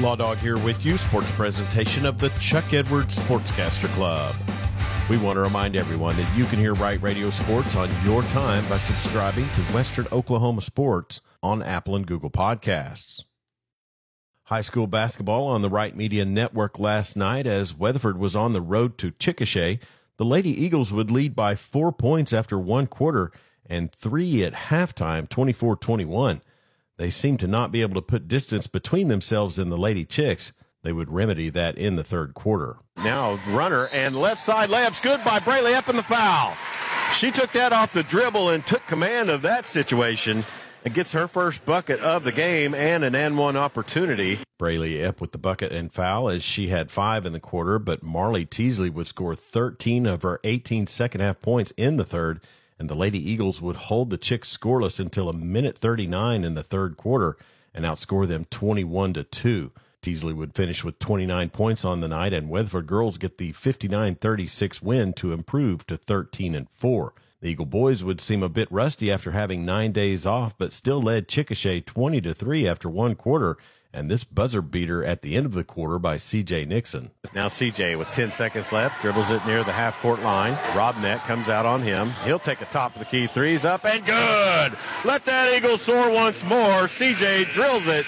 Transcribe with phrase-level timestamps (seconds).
[0.00, 4.34] Law Dog here with you, sports presentation of the Chuck Edwards Sportscaster Club.
[5.10, 8.68] We want to remind everyone that you can hear Right Radio Sports on your time
[8.68, 13.24] by subscribing to Western Oklahoma Sports on Apple and Google Podcasts.
[14.44, 18.62] High school basketball on the Right Media Network last night as Weatherford was on the
[18.62, 19.80] road to Chickasha.
[20.16, 23.32] The Lady Eagles would lead by four points after one quarter
[23.66, 26.40] and three at halftime, 24 21.
[26.98, 30.52] They seemed to not be able to put distance between themselves and the Lady Chicks.
[30.82, 32.76] They would remedy that in the third quarter.
[32.96, 36.54] Now, runner and left side layups good by Brayley up in the foul.
[37.14, 40.44] She took that off the dribble and took command of that situation
[40.84, 44.40] and gets her first bucket of the game and an N one opportunity.
[44.58, 48.02] Brayley up with the bucket and foul as she had five in the quarter, but
[48.02, 52.40] Marley Teasley would score 13 of her 18 second half points in the third
[52.78, 56.62] and the Lady Eagles would hold the Chicks scoreless until a minute 39 in the
[56.62, 57.36] third quarter
[57.74, 59.70] and outscore them 21 to 2.
[60.00, 64.14] Teasley would finish with 29 points on the night, and Weatherford girls get the 59
[64.14, 67.12] 36 win to improve to 13 and 4.
[67.40, 71.00] The Eagle boys would seem a bit rusty after having nine days off, but still
[71.00, 73.56] led Chickasha 20 to 3 after one quarter
[73.92, 77.10] and this buzzer beater at the end of the quarter by CJ Nixon.
[77.34, 80.58] Now CJ with 10 seconds left dribbles it near the half court line.
[80.76, 82.10] Rob Net comes out on him.
[82.24, 84.78] He'll take a top of the key threes up and good.
[85.04, 86.86] Let that eagle soar once more.
[86.86, 88.06] CJ drills it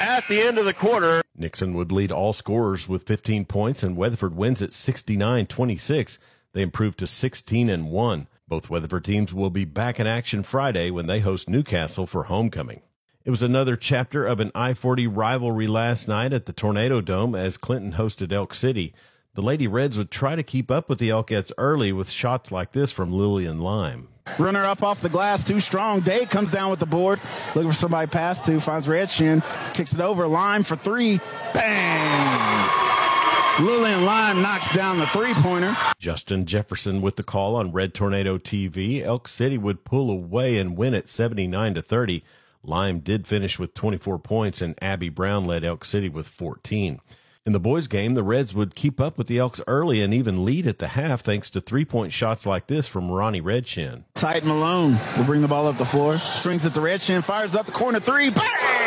[0.00, 1.22] at the end of the quarter.
[1.36, 6.18] Nixon would lead all scorers with 15 points and Weatherford wins at 69-26.
[6.52, 8.28] They improve to 16 and 1.
[8.48, 12.82] Both Weatherford teams will be back in action Friday when they host Newcastle for homecoming.
[13.30, 17.36] It was another chapter of an I 40 rivalry last night at the Tornado Dome
[17.36, 18.92] as Clinton hosted Elk City.
[19.34, 22.72] The Lady Reds would try to keep up with the Elkettes early with shots like
[22.72, 24.08] this from Lillian Lime.
[24.36, 26.00] Runner up off the glass, too strong.
[26.00, 27.20] Day comes down with the board,
[27.54, 31.20] looking for somebody to pass to, finds Red Shin, kicks it over, Lime for three,
[31.54, 32.68] bang!
[33.60, 35.76] Lillian Lime knocks down the three pointer.
[36.00, 39.04] Justin Jefferson with the call on Red Tornado TV.
[39.04, 42.24] Elk City would pull away and win at 79 to 30.
[42.62, 47.00] Lime did finish with 24 points, and Abby Brown led Elk City with 14.
[47.46, 50.44] In the boys' game, the Reds would keep up with the Elks early and even
[50.44, 54.04] lead at the half thanks to three point shots like this from Ronnie Redshin.
[54.14, 57.66] Tight Malone will bring the ball up the floor, swings at the Redshin, fires up
[57.66, 58.79] the corner three, bang!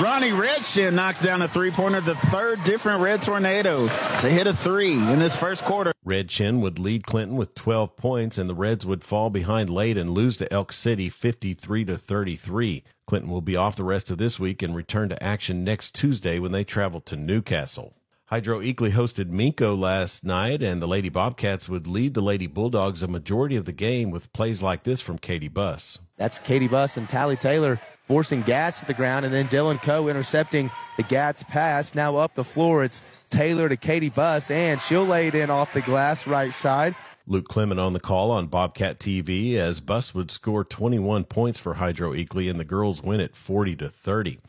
[0.00, 3.88] Ronnie Redshin knocks down a three pointer, the third different Red Tornado
[4.20, 5.92] to hit a three in this first quarter.
[6.06, 10.10] Redshin would lead Clinton with 12 points, and the Reds would fall behind late and
[10.10, 12.84] lose to Elk City 53 to 33.
[13.08, 16.38] Clinton will be off the rest of this week and return to action next Tuesday
[16.38, 17.94] when they travel to Newcastle.
[18.26, 23.02] Hydro Eakly hosted Minco last night, and the Lady Bobcats would lead the Lady Bulldogs
[23.02, 25.98] a majority of the game with plays like this from Katie Buss.
[26.16, 30.08] That's Katie Buss and Tally Taylor forcing Gats to the ground, and then Dylan Coe
[30.08, 31.94] intercepting the Gats pass.
[31.94, 35.72] Now up the floor, it's Taylor to Katie Buss, and she'll lay it in off
[35.72, 36.96] the glass right side.
[37.26, 41.74] Luke Clement on the call on Bobcat TV as Buss would score 21 points for
[41.74, 44.40] Hydro Eakly and the girls win it 40 to 30.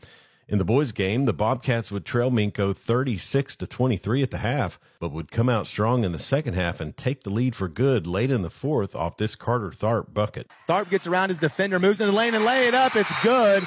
[0.50, 4.80] In the boys' game, the Bobcats would trail Minco 36 to 23 at the half,
[4.98, 8.04] but would come out strong in the second half and take the lead for good
[8.04, 10.50] late in the fourth off this Carter Tharp bucket.
[10.68, 12.96] Tharp gets around his defender, moves in the lane and lay it up.
[12.96, 13.64] It's good.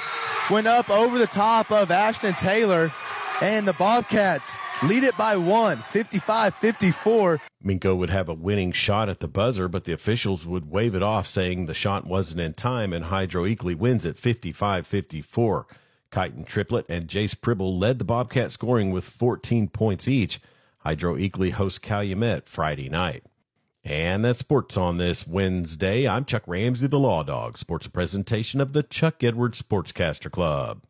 [0.50, 2.92] Went up over the top of Ashton Taylor,
[3.40, 7.40] and the Bobcats lead it by one, 55 54.
[7.64, 11.02] Minco would have a winning shot at the buzzer, but the officials would wave it
[11.02, 15.66] off, saying the shot wasn't in time, and Hydro Eakly wins at 55 54.
[16.14, 20.40] Kyton Triplet and Jace Pribble led the Bobcat scoring with 14 points each.
[20.78, 23.24] Hydro Eakly hosts Calumet Friday night.
[23.82, 26.06] And that's sports on this Wednesday.
[26.06, 27.58] I'm Chuck Ramsey, the Law Dog.
[27.58, 30.84] Sports presentation of the Chuck Edwards Sportscaster Club.